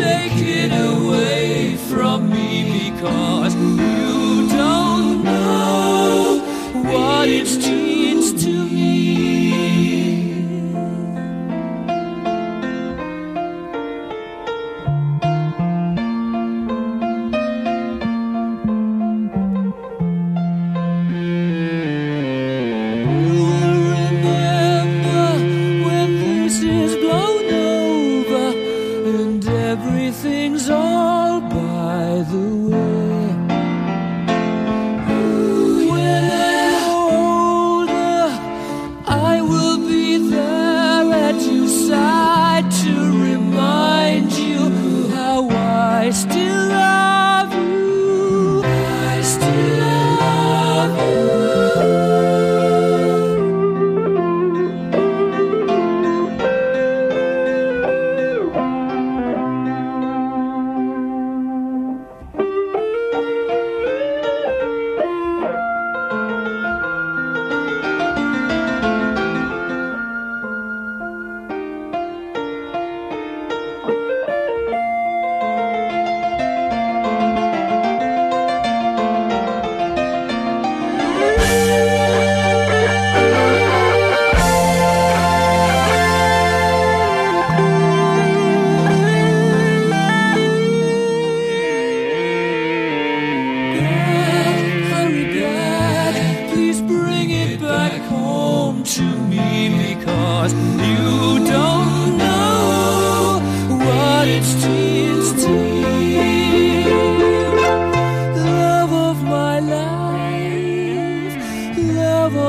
Take 0.00 0.40
it 0.62 0.72
away 0.72 1.76
from 1.76 2.30
me 2.30 2.90
because 2.90 3.39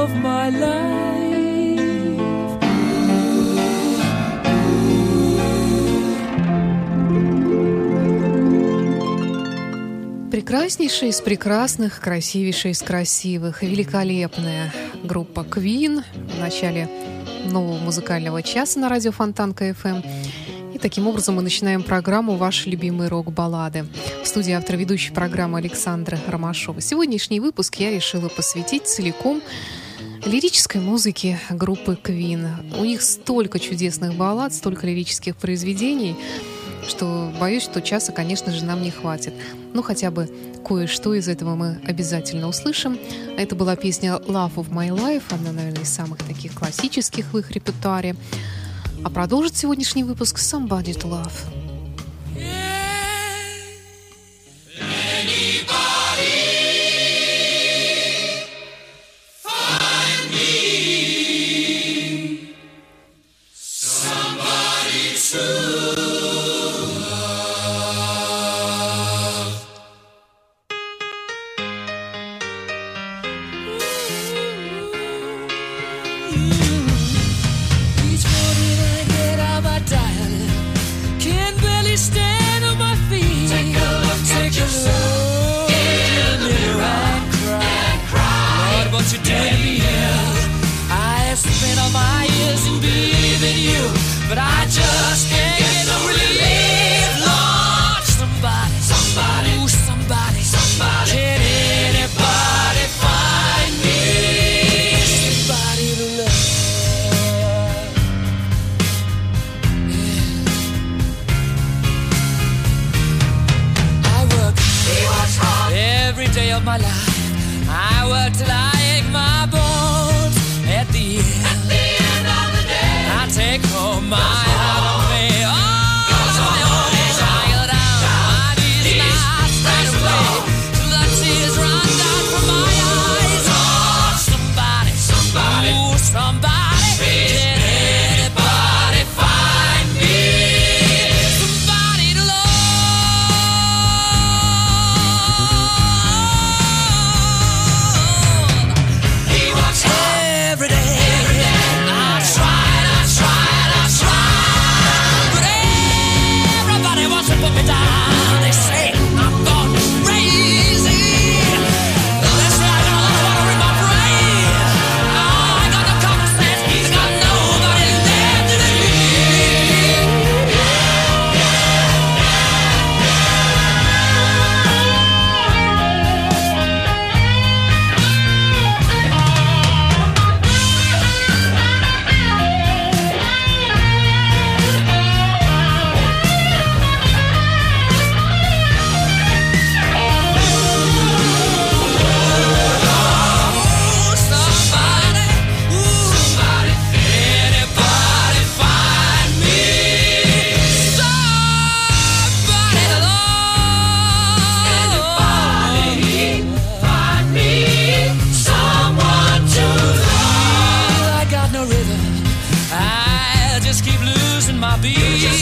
of 0.01 0.09
my 0.23 0.49
life. 0.49 1.01
Прекраснейшая 10.31 11.11
из 11.11 11.21
прекрасных, 11.21 11.99
красивейшая 11.99 12.71
из 12.71 12.81
красивых, 12.81 13.61
великолепная 13.61 14.73
группа 15.03 15.41
Queen 15.41 16.03
в 16.15 16.39
начале 16.39 16.89
нового 17.45 17.77
музыкального 17.77 18.41
часа 18.41 18.79
на 18.79 18.89
радио 18.89 19.11
Фонтанка 19.11 19.69
FM. 19.69 20.03
И 20.73 20.79
таким 20.79 21.07
образом 21.07 21.35
мы 21.35 21.43
начинаем 21.43 21.83
программу 21.83 22.37
«Ваши 22.37 22.69
любимые 22.69 23.07
рок-баллады». 23.09 23.85
В 24.23 24.27
студии 24.27 24.53
автор 24.53 24.77
ведущей 24.77 25.11
программы 25.13 25.59
Александра 25.59 26.17
Ромашова. 26.27 26.81
Сегодняшний 26.81 27.39
выпуск 27.39 27.75
я 27.75 27.91
решила 27.91 28.29
посвятить 28.29 28.87
целиком 28.87 29.41
лирической 30.25 30.81
музыке 30.81 31.39
группы 31.49 31.97
Queen. 32.01 32.47
У 32.79 32.85
них 32.85 33.01
столько 33.01 33.59
чудесных 33.59 34.15
баллад, 34.15 34.53
столько 34.53 34.87
лирических 34.87 35.35
произведений, 35.35 36.15
что 36.87 37.31
боюсь, 37.39 37.63
что 37.63 37.81
часа, 37.81 38.11
конечно 38.11 38.51
же, 38.51 38.65
нам 38.65 38.81
не 38.81 38.91
хватит. 38.91 39.33
Ну, 39.73 39.81
хотя 39.81 40.11
бы 40.11 40.29
кое-что 40.65 41.13
из 41.13 41.27
этого 41.27 41.55
мы 41.55 41.79
обязательно 41.85 42.47
услышим. 42.47 42.97
Это 43.37 43.55
была 43.55 43.75
песня 43.75 44.13
«Love 44.13 44.55
of 44.55 44.69
My 44.69 44.89
Life», 44.89 45.23
одна, 45.29 45.51
наверное, 45.51 45.83
из 45.83 45.89
самых 45.89 46.19
таких 46.19 46.53
классических 46.53 47.33
в 47.33 47.37
их 47.37 47.51
репертуаре. 47.51 48.15
А 49.03 49.09
продолжит 49.09 49.55
сегодняшний 49.57 50.03
выпуск 50.03 50.37
«Somebody 50.37 50.93
to 50.93 51.09
Love». 51.09 51.60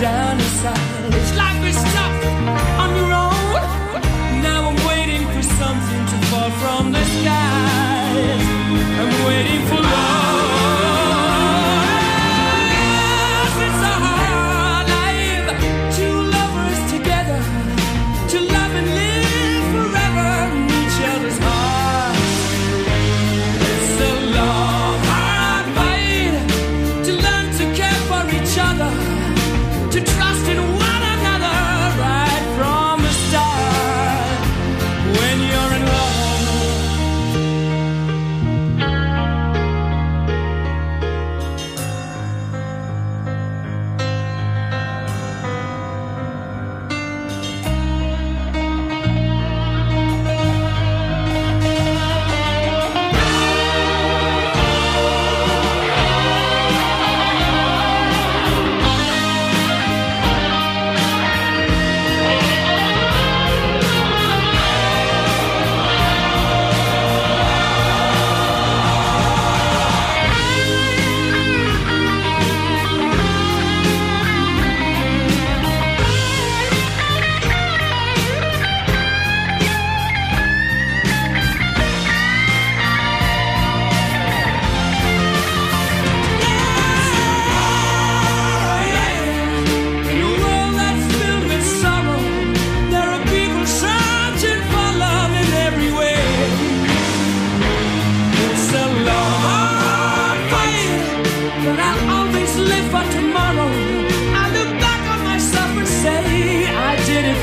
down 0.00 0.35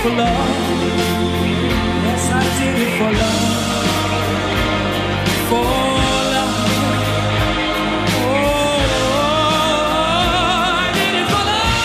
for 0.04 0.10
love. 0.10 0.28
Yes, 2.06 2.24
I 2.30 2.44
did 2.60 2.76
it 2.86 2.92
for 3.00 3.12
love. 3.22 3.44
For 5.50 5.64
love. 6.34 6.56
Oh, 8.18 8.84
I 10.76 10.88
did 10.98 11.14
it 11.22 11.28
for 11.32 11.44
love. 11.52 11.80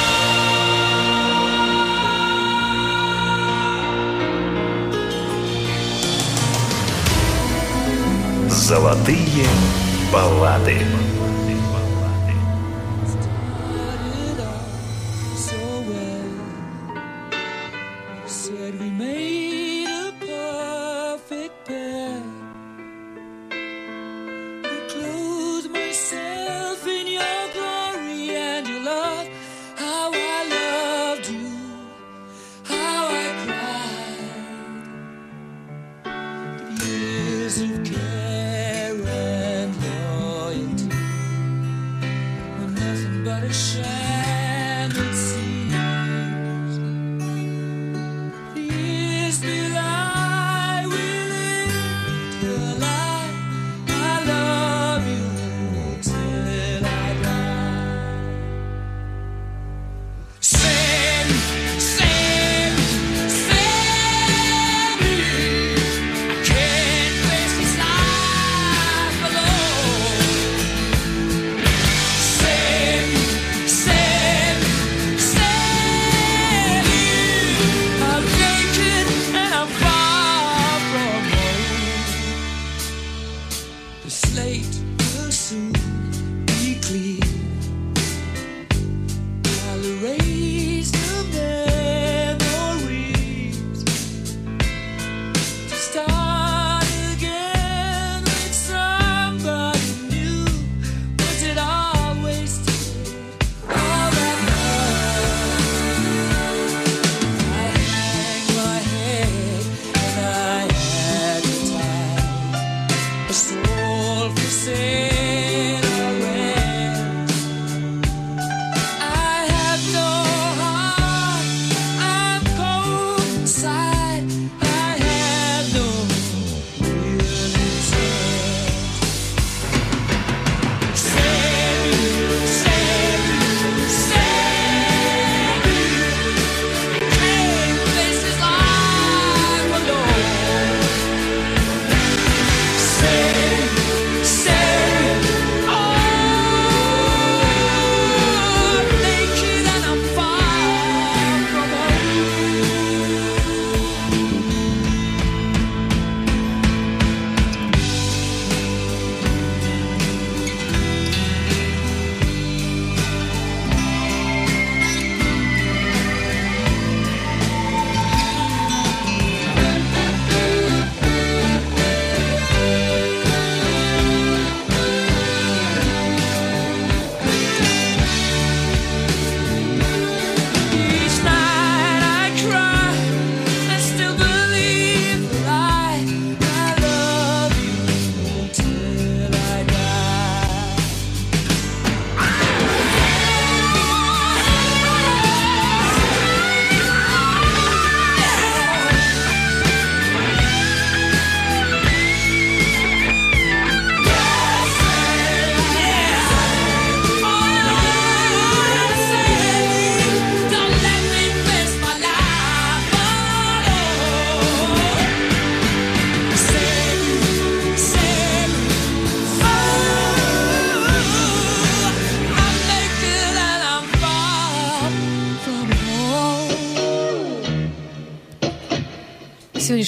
Золотые 8.50 9.46
баллады. 10.12 10.78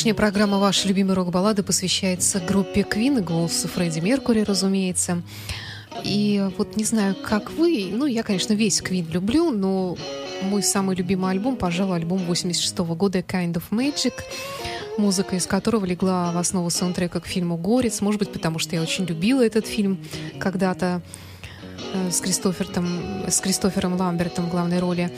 Сегодняшняя 0.00 0.14
программа 0.14 0.58
«Ваши 0.58 0.88
любимые 0.88 1.14
рок-баллады» 1.14 1.62
посвящается 1.62 2.40
группе 2.40 2.80
Queen 2.80 3.18
и 3.18 3.20
голосу 3.20 3.68
Фредди 3.68 4.00
Меркури, 4.00 4.40
разумеется. 4.44 5.20
И 6.02 6.42
вот 6.56 6.74
не 6.76 6.84
знаю, 6.84 7.14
как 7.22 7.50
вы, 7.50 7.90
ну, 7.92 8.06
я, 8.06 8.22
конечно, 8.22 8.54
весь 8.54 8.80
Queen 8.80 9.12
люблю, 9.12 9.50
но 9.50 9.98
мой 10.40 10.62
самый 10.62 10.96
любимый 10.96 11.32
альбом, 11.32 11.56
пожалуй, 11.56 11.96
альбом 11.96 12.20
86 12.20 12.78
-го 12.78 12.96
года 12.96 13.18
«Kind 13.18 13.56
of 13.56 13.64
Magic», 13.70 14.14
музыка 14.96 15.36
из 15.36 15.46
которого 15.46 15.84
легла 15.84 16.32
в 16.32 16.38
основу 16.38 16.70
саундтрека 16.70 17.20
к 17.20 17.26
фильму 17.26 17.58
«Горец», 17.58 18.00
может 18.00 18.20
быть, 18.20 18.32
потому 18.32 18.58
что 18.58 18.76
я 18.76 18.80
очень 18.80 19.04
любила 19.04 19.44
этот 19.44 19.66
фильм 19.66 19.98
когда-то 20.38 21.02
э, 21.92 22.10
с, 22.10 22.22
Кристофером, 22.22 23.26
с 23.28 23.38
Кристофером 23.40 24.00
Ламбертом 24.00 24.46
в 24.46 24.50
главной 24.50 24.78
роли 24.78 25.10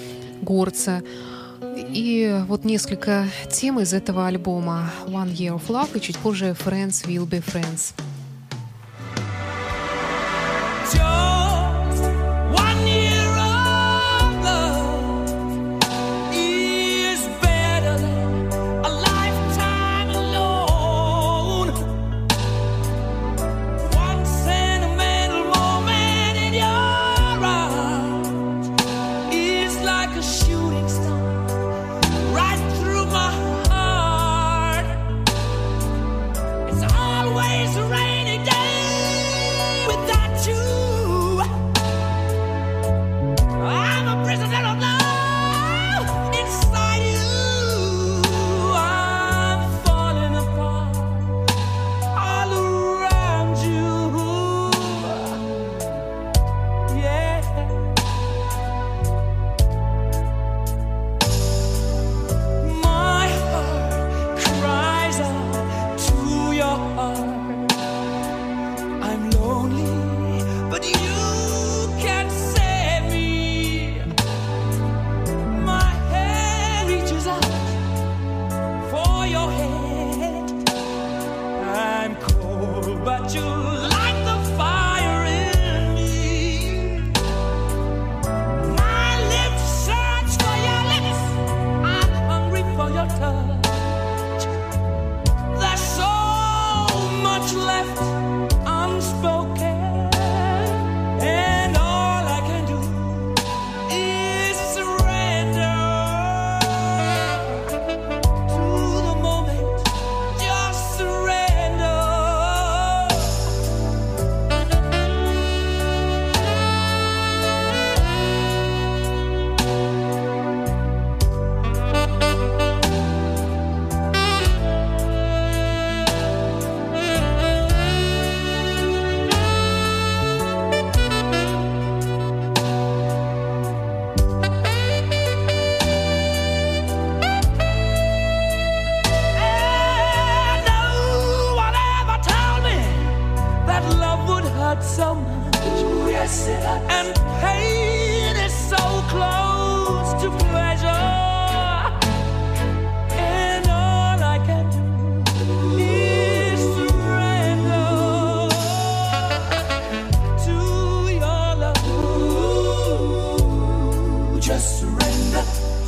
горца. 0.42 1.04
И 1.76 2.42
вот 2.48 2.64
несколько 2.64 3.26
тем 3.50 3.80
из 3.80 3.92
этого 3.92 4.26
альбома 4.26 4.90
One 5.06 5.34
Year 5.34 5.58
of 5.58 5.66
Love 5.68 5.96
и 5.96 6.00
чуть 6.00 6.18
позже 6.18 6.56
Friends 6.58 7.06
Will 7.06 7.28
Be 7.28 7.42
Friends. 7.42 7.94
said 10.92 11.41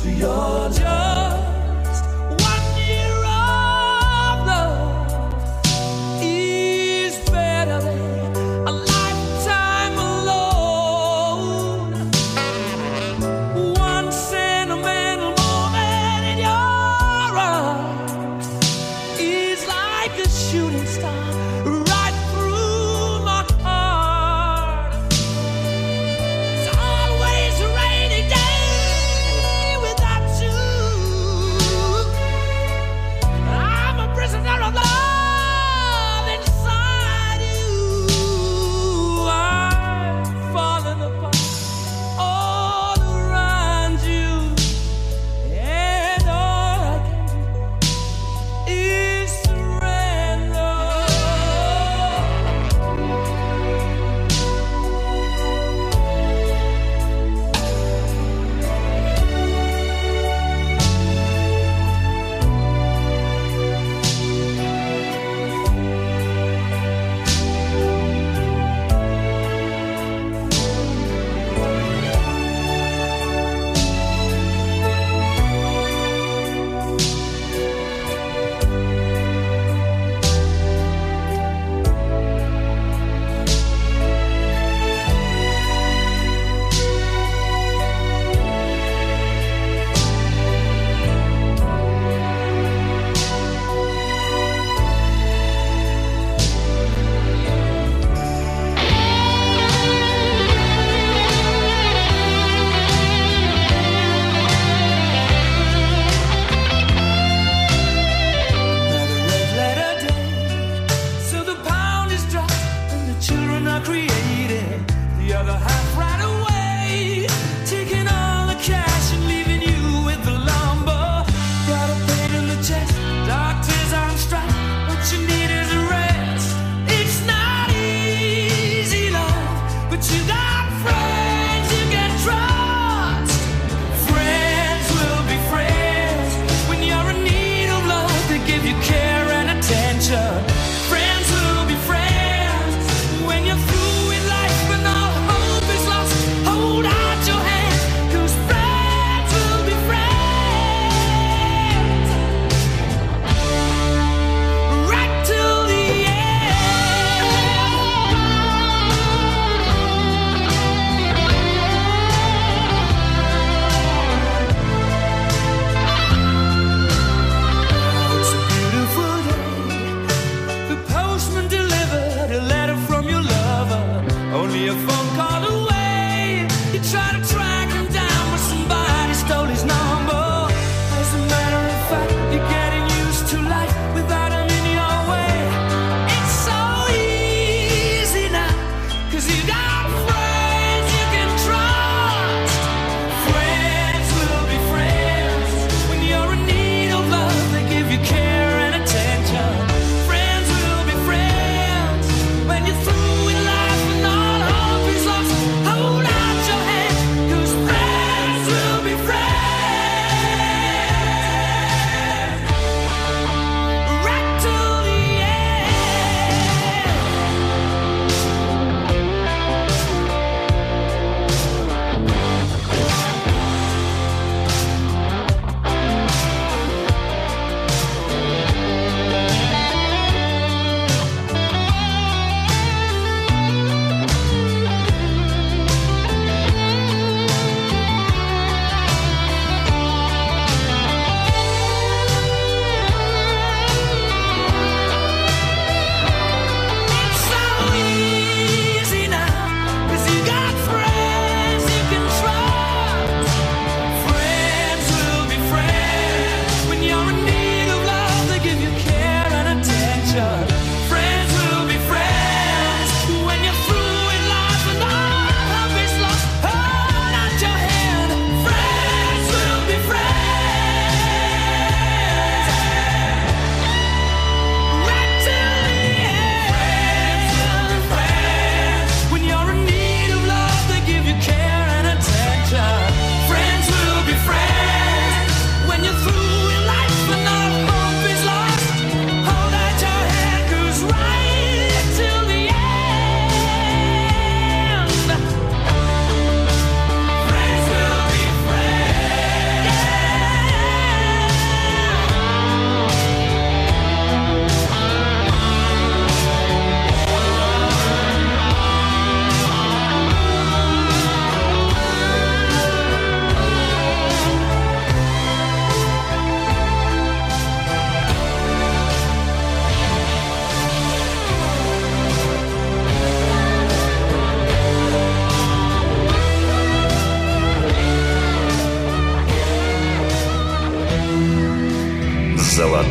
to 0.05 0.11
your 0.11 0.69
job. 0.69 1.24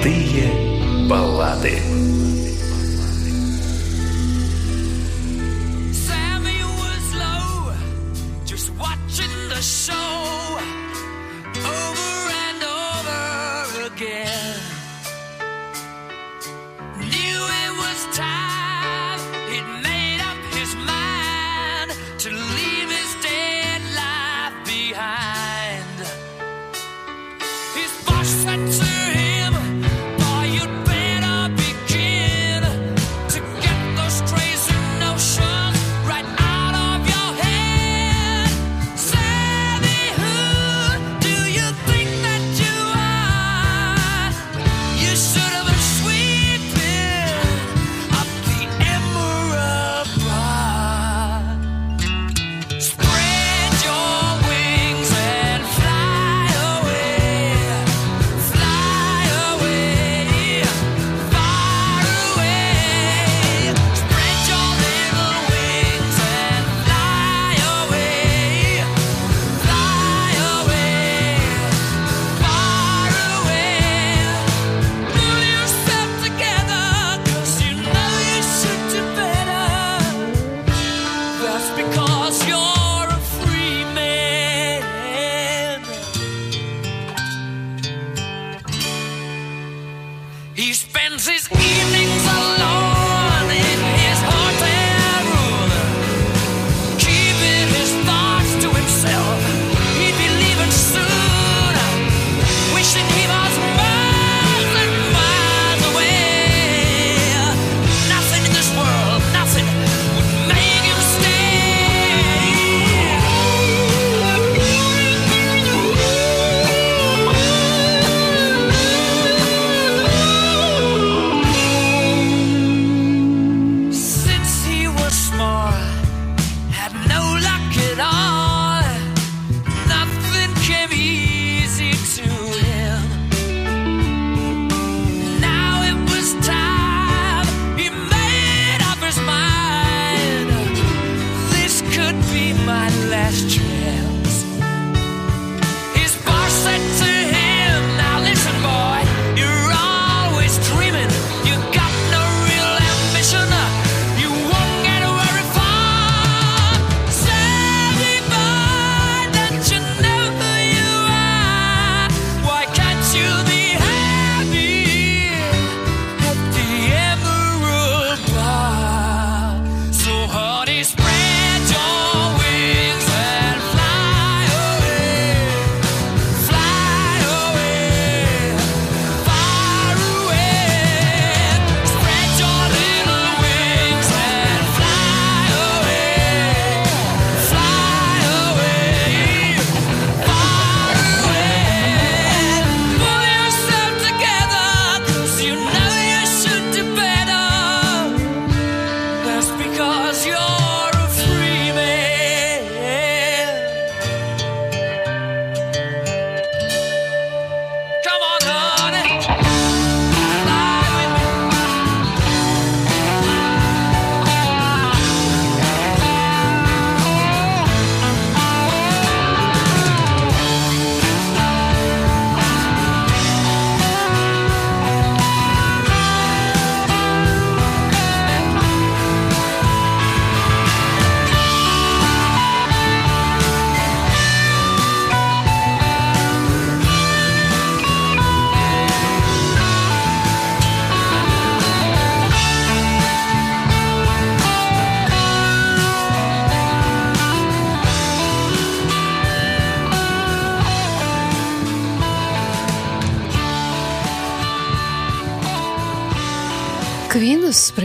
To 0.04 0.10
him, 0.10 1.08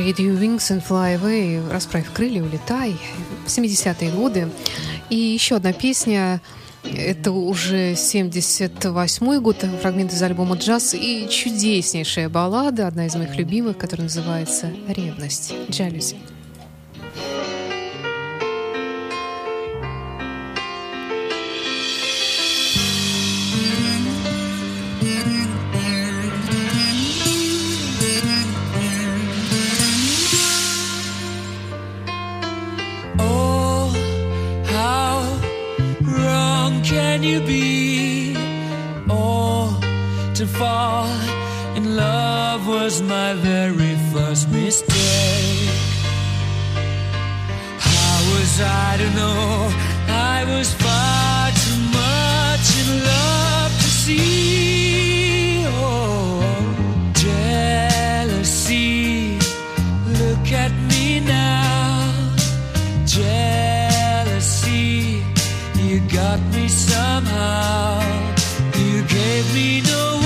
Spread 0.09 0.25
Your 0.25 0.39
Wings 0.39 0.71
and 0.71 0.81
Fly 0.81 1.21
Away, 1.21 1.71
расправь 1.71 2.11
крылья, 2.11 2.41
улетай, 2.41 2.95
70-е 3.45 4.09
годы. 4.11 4.49
И 5.11 5.15
еще 5.15 5.57
одна 5.57 5.71
песня, 5.71 6.41
это 6.83 7.31
уже 7.31 7.93
78-й 7.93 9.39
год, 9.39 9.63
фрагмент 9.81 10.11
из 10.11 10.23
альбома 10.23 10.55
«Джаз» 10.55 10.95
и 10.95 11.27
чудеснейшая 11.29 12.27
баллада, 12.27 12.87
одна 12.87 13.05
из 13.05 13.13
моих 13.13 13.35
любимых, 13.35 13.77
которая 13.77 14.05
называется 14.05 14.71
«Ревность», 14.87 15.53
«Jealousy». 15.67 16.15
Was 42.89 43.01
my 43.03 43.33
very 43.35 43.95
first 44.11 44.49
mistake. 44.49 45.69
How 47.77 48.17
was 48.33 48.51
I 48.61 48.97
to 49.01 49.07
know 49.19 49.71
I 50.07 50.43
was 50.53 50.73
far 50.73 51.51
too 51.63 51.79
much 51.99 52.67
in 52.81 52.87
love 53.11 53.71
to 53.83 53.89
see? 54.03 55.65
Oh, 55.67 56.41
jealousy. 57.13 58.87
Look 60.21 60.45
at 60.51 60.73
me 60.89 61.19
now. 61.19 62.33
Jealousy, 63.05 64.91
you 65.75 65.99
got 66.19 66.39
me 66.55 66.67
somehow. 66.67 68.01
You 68.75 69.03
gave 69.03 69.53
me 69.53 69.81
no 69.81 70.18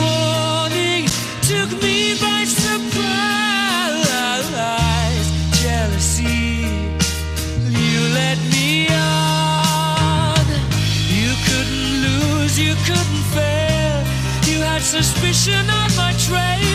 suspicion 14.93 15.67
on 15.71 15.89
my 15.95 16.13
trail. 16.19 16.72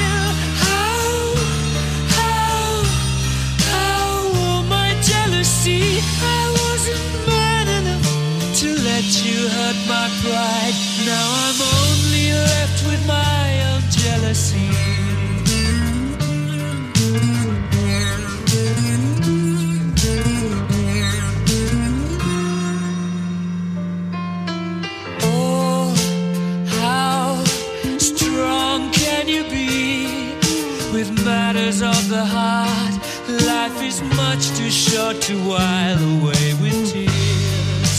Much 34.29 34.47
too 34.59 34.71
short 34.71 35.17
to 35.23 35.35
while 35.49 36.01
away 36.15 36.47
with 36.61 36.79
tears. 36.93 37.95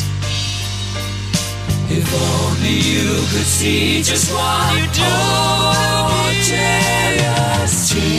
If 1.97 2.07
only 2.31 2.75
you 2.91 3.09
could 3.31 3.49
see 3.57 4.03
just 4.03 4.31
what 4.31 4.77
you 4.77 4.85
do 4.99 5.01
oh, 5.05 6.31
jealousy. 6.51 8.09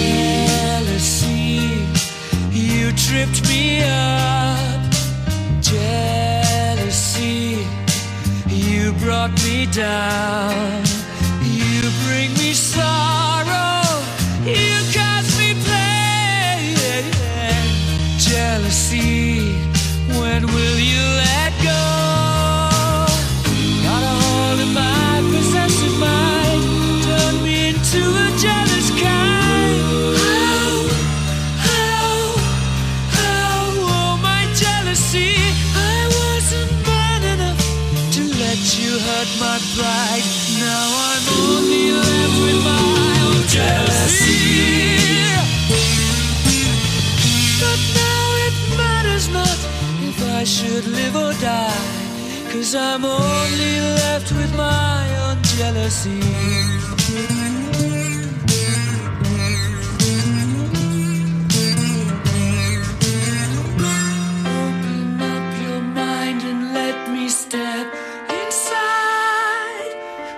jealousy. 0.50 1.58
You 2.50 2.84
tripped 3.06 3.40
me 3.48 3.64
up. 3.84 4.80
Jealousy. 5.72 7.40
You 8.48 8.92
brought 9.04 9.32
me 9.44 9.66
down. 9.66 10.99
see 18.70 19.52
when 20.18 20.46
will 20.46 20.78
you 20.78 21.02
let 21.26 21.52
go? 21.62 21.82
Got 23.82 24.02
a 24.02 24.66
my 24.66 25.20
possessive 25.32 25.98
mind, 25.98 26.62
turned 27.02 27.42
me 27.42 27.70
into 27.70 27.98
a 27.98 28.28
jealous 28.38 28.88
kind. 28.90 29.80
How, 30.22 30.70
how, 31.66 32.14
how? 33.18 33.58
Oh 33.96 34.18
my 34.22 34.46
jealousy, 34.54 35.34
I 35.74 36.06
wasn't 36.20 36.70
man 36.86 37.22
enough 37.34 37.62
to 38.14 38.22
let 38.38 38.60
you 38.78 38.90
hurt 39.06 39.30
my 39.40 39.58
pride. 39.74 40.26
Now 40.60 40.86
I'm 41.10 41.24
only. 41.42 41.79
Cause 52.70 52.78
I'm 52.78 53.04
only 53.04 53.80
left 53.98 54.30
with 54.30 54.54
my 54.56 55.02
own 55.26 55.42
jealousy. 55.42 56.20
Open 64.46 65.20
up 65.20 65.46
your 65.62 65.82
mind 65.82 66.42
and 66.44 66.72
let 66.72 67.10
me 67.10 67.28
step 67.28 67.92
inside. 68.38 69.92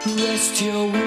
Rest 0.06 0.62
your 0.62 1.01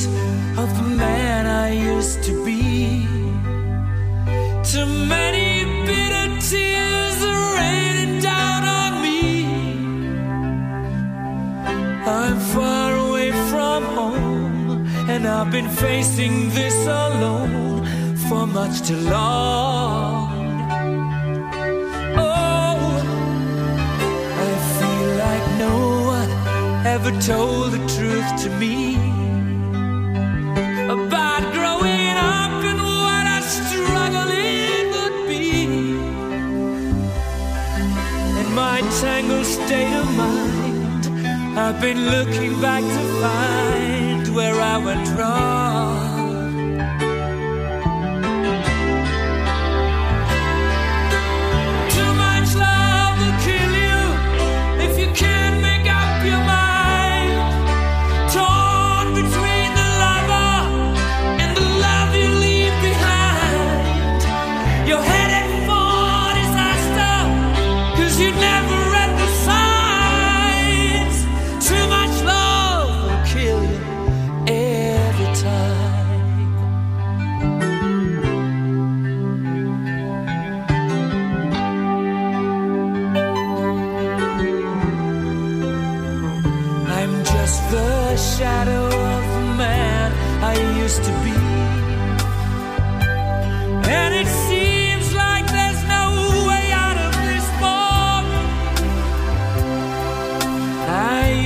pieces 0.00 0.58
of 0.58 0.68
the 0.76 0.88
man 0.96 1.46
I 1.46 1.72
used 1.72 2.22
to 2.24 2.44
be. 2.44 3.06
Too 4.62 4.86
many 4.86 5.64
bitter 5.86 6.28
tears 6.40 7.22
are 7.22 7.56
raining 7.56 8.20
down 8.20 8.62
on 8.64 9.02
me. 9.02 9.44
I'm 12.06 12.38
far 12.54 12.92
away 13.08 13.32
from 13.50 13.84
home, 13.84 14.86
and 15.08 15.26
I've 15.26 15.50
been 15.50 15.68
facing 15.68 16.50
this 16.50 16.86
alone 16.86 17.84
for 18.28 18.46
much 18.46 18.82
too 18.82 18.96
long. 18.96 20.30
Oh, 22.16 22.76
ever 26.86 27.12
told 27.20 27.72
the 27.72 27.78
truth 27.94 28.42
to 28.42 28.50
me. 28.58 28.99
state 39.70 39.94
of 40.02 40.16
mind. 40.16 41.06
I've 41.56 41.80
been 41.80 42.00
looking 42.14 42.60
back 42.60 42.82
to 42.96 43.02
find 43.22 44.34
where 44.34 44.60
I 44.60 44.76
went 44.78 45.08
wrong. 45.16 45.69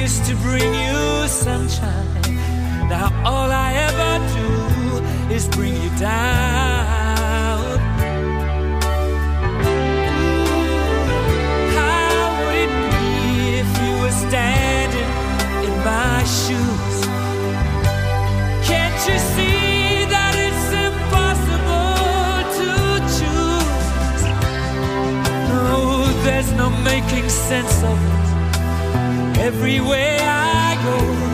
used 0.04 0.26
to 0.26 0.36
bring 0.36 0.74
you 0.84 1.26
sunshine. 1.28 2.36
Now 2.92 3.08
all 3.24 3.50
I 3.50 3.70
ever 3.88 4.12
do 4.38 4.48
is 5.34 5.48
bring 5.56 5.74
you 5.82 5.90
down. 5.98 7.78
How 11.78 12.18
would 12.38 12.56
it 12.64 12.72
be 12.92 13.12
if 13.62 13.70
you 13.82 13.92
were 14.02 14.16
standing 14.26 15.10
in 15.68 15.74
my 15.90 16.18
shoes? 16.38 16.96
Can't 18.68 19.00
you 19.08 19.18
see? 19.32 19.62
Oh, 25.66 26.22
there's 26.24 26.50
no 26.52 26.68
making 26.92 27.28
sense 27.30 27.82
of 27.82 27.98
it 28.12 28.23
everywhere 29.44 30.20
I 30.22 30.74
go. 30.82 31.33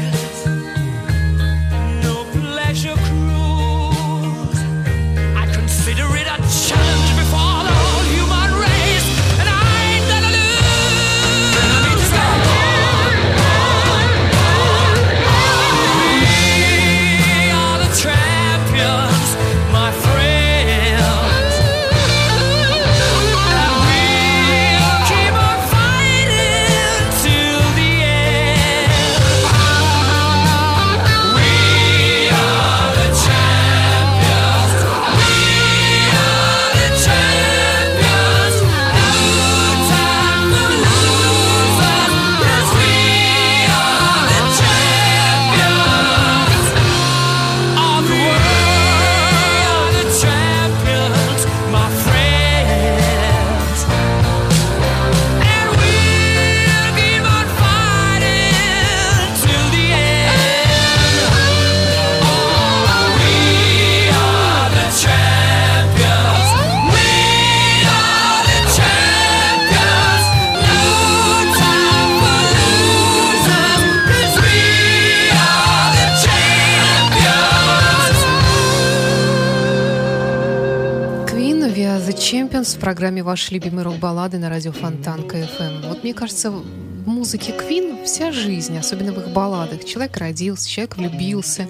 в 82.75 82.79
программе 82.79 83.23
«Ваши 83.23 83.53
любимые 83.53 83.83
рок-баллады» 83.83 84.37
на 84.37 84.49
радио 84.49 84.71
Фонтан 84.71 85.23
КФМ. 85.27 85.87
Вот 85.87 86.03
мне 86.03 86.13
кажется, 86.13 86.51
в 86.51 87.07
музыке 87.07 87.51
Квин 87.51 88.03
вся 88.05 88.31
жизнь, 88.31 88.77
особенно 88.77 89.11
в 89.11 89.19
их 89.19 89.29
балладах. 89.29 89.83
Человек 89.83 90.17
родился, 90.17 90.69
человек 90.69 90.97
влюбился, 90.97 91.67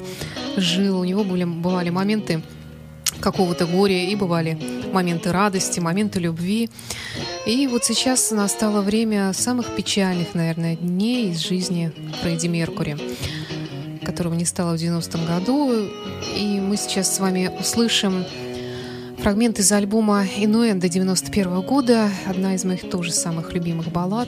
жил, 0.58 1.00
у 1.00 1.04
него 1.04 1.24
были, 1.24 1.44
бывали 1.44 1.90
моменты 1.90 2.42
какого-то 3.20 3.66
горя, 3.66 4.04
и 4.04 4.16
бывали 4.16 4.60
моменты 4.92 5.32
радости, 5.32 5.80
моменты 5.80 6.20
любви. 6.20 6.70
И 7.46 7.68
вот 7.68 7.86
сейчас 7.86 8.32
настало 8.32 8.82
время 8.82 9.34
самых 9.34 9.76
печальных, 9.76 10.34
наверное, 10.34 10.76
дней 10.76 11.32
из 11.32 11.40
жизни 11.40 11.92
Фредди 12.22 12.48
Меркури 12.48 12.98
которого 14.04 14.34
не 14.34 14.46
стало 14.46 14.76
в 14.76 14.82
90-м 14.82 15.26
году. 15.26 15.74
И 16.36 16.60
мы 16.60 16.76
сейчас 16.76 17.16
с 17.16 17.20
вами 17.20 17.52
услышим 17.60 18.26
Фрагмент 19.22 19.60
из 19.60 19.72
альбома 19.72 20.26
«Инуэндо» 20.26 20.90
91 20.90 21.62
года, 21.62 22.10
одна 22.26 22.56
из 22.56 22.66
моих 22.66 22.90
тоже 22.90 23.12
самых 23.12 23.54
любимых 23.54 23.92
баллад 23.92 24.28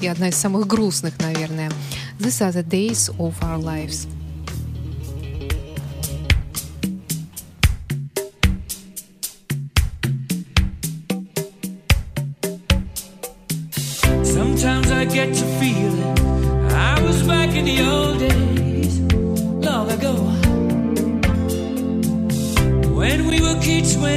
и 0.00 0.06
одна 0.06 0.28
из 0.28 0.36
самых 0.36 0.68
грустных, 0.68 1.18
наверное. 1.18 1.72
«These 2.20 2.48
are 2.48 2.52
the 2.52 2.64
days 2.64 3.12
of 3.18 3.34
our 3.42 3.60
lives». 3.60 4.06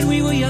we 0.07 0.21
were 0.21 0.40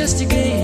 just 0.00 0.22
a 0.22 0.24
game. 0.24 0.59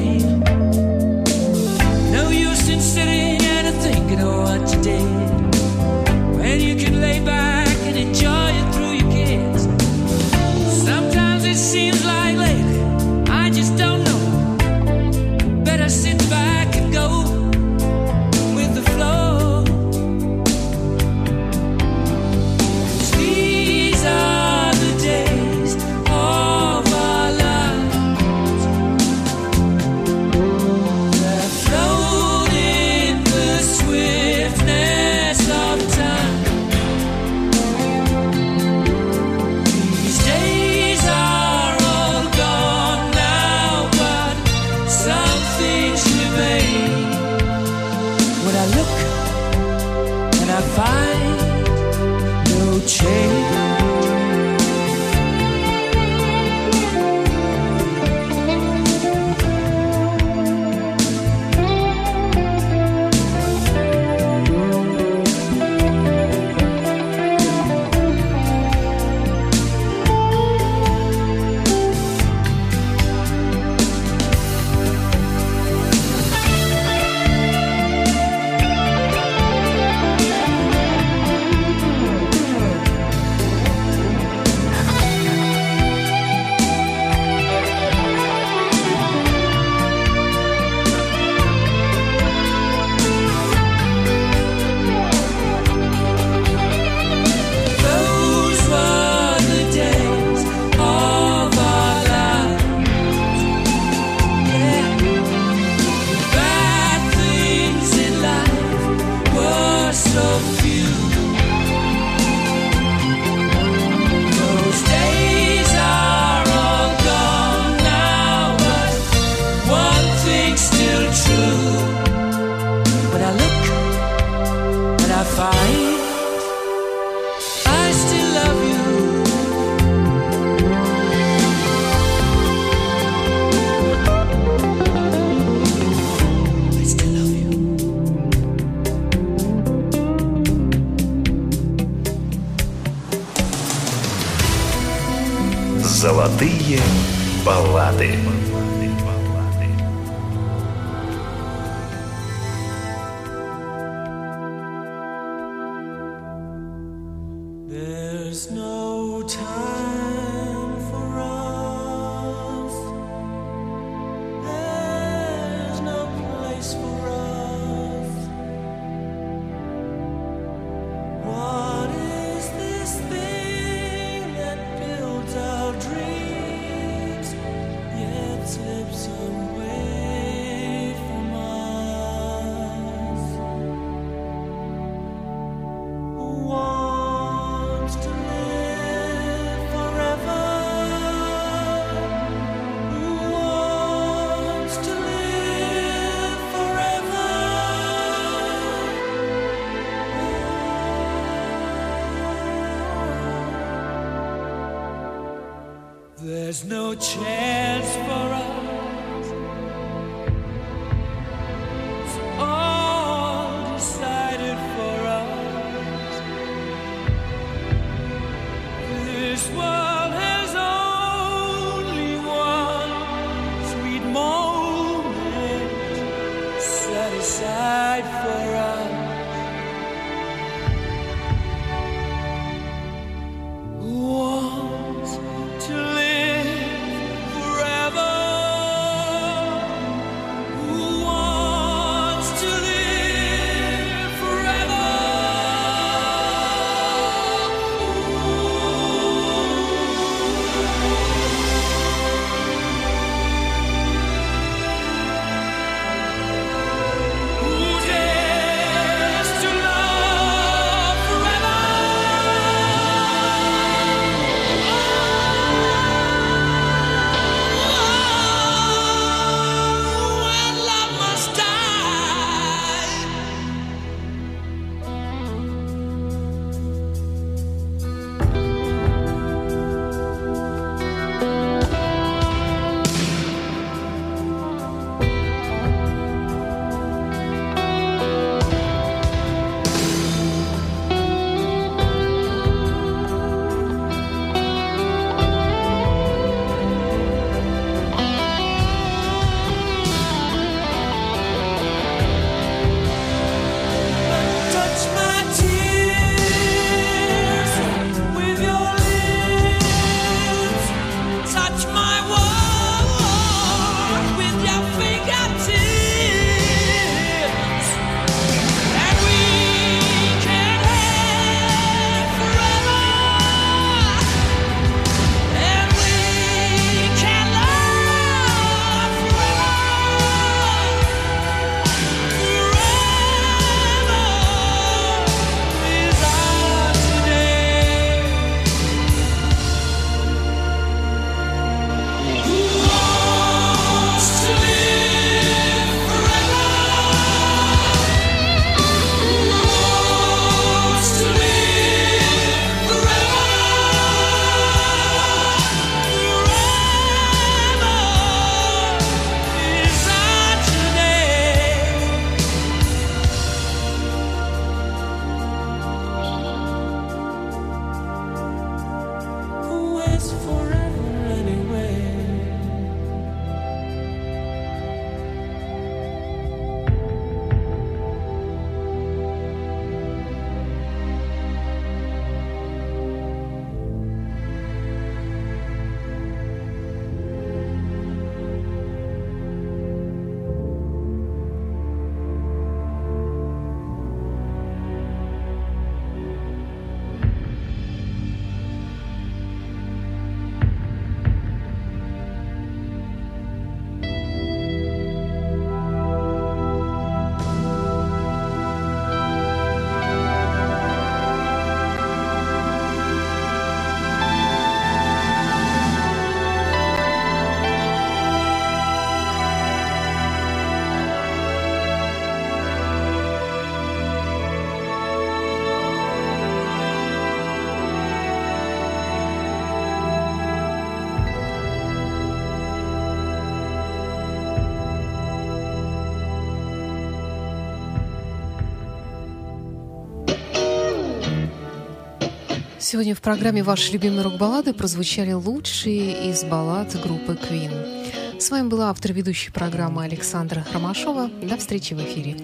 Сегодня 442.69 442.97
в 442.97 443.01
программе 443.01 443.45
«Ваши 443.45 443.71
любимые 443.75 444.03
рок-баллады» 444.03 444.53
прозвучали 444.53 445.13
лучшие 445.13 446.11
из 446.11 446.25
баллад 446.25 446.75
группы 446.83 447.13
Queen. 447.13 448.19
С 448.19 448.29
вами 448.29 448.49
была 448.49 448.71
автор 448.71 448.93
ведущей 448.93 449.31
программы 449.31 449.85
Александра 449.85 450.41
Хромашова. 450.41 451.09
До 451.23 451.37
встречи 451.37 451.75
в 451.75 451.79
эфире. 451.79 452.17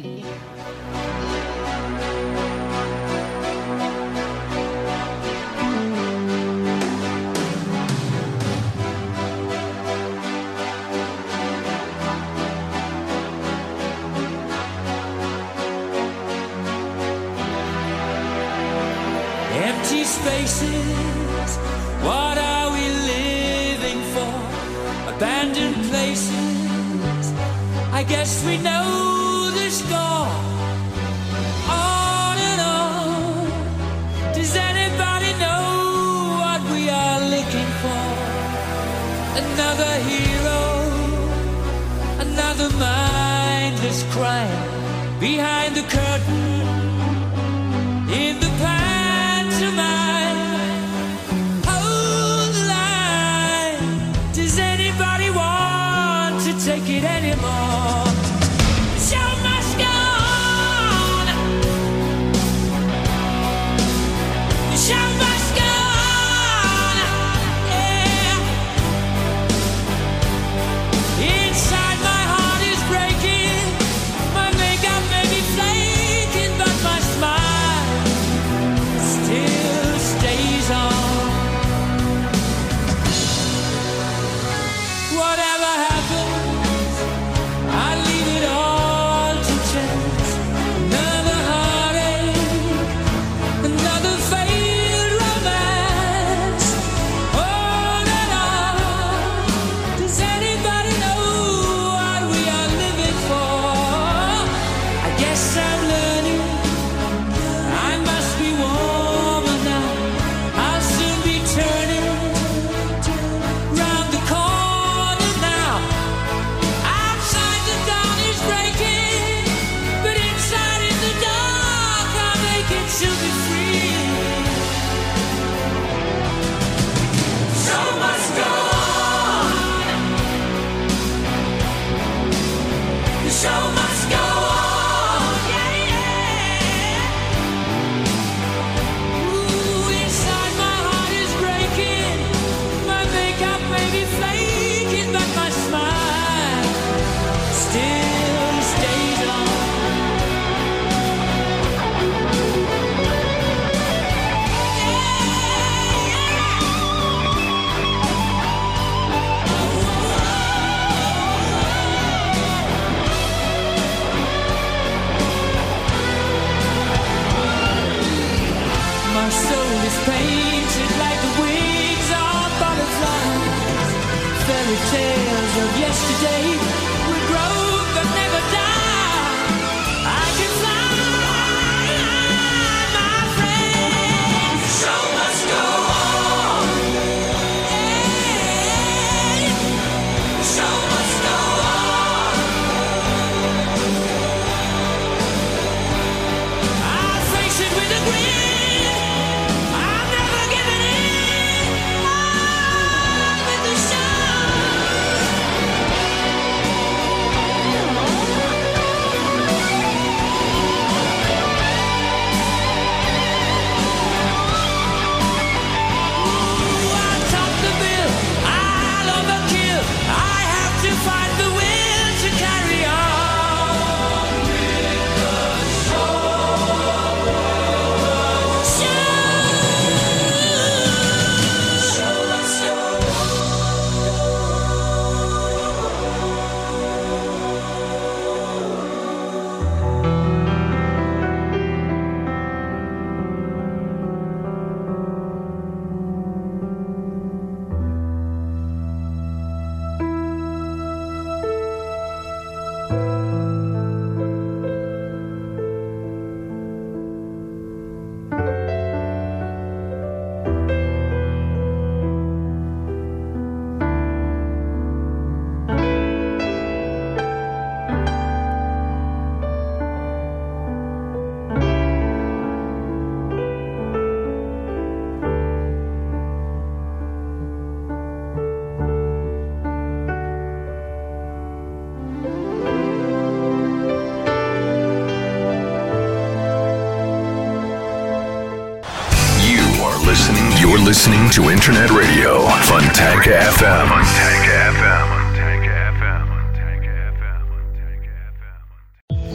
Listening 290.93 291.30
to 291.30 291.49
Internet 291.51 291.90
Radio 291.90 292.47
Fontanka 292.68 293.32
FM. 293.57 293.88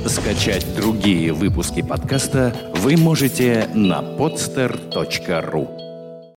Скачать 0.05 0.76
другие 0.76 1.34
выпуски 1.34 1.82
подкаста 1.82 2.53
вы 2.76 2.95
можете 2.95 3.68
на 3.74 4.01
podster.ru 4.01 5.86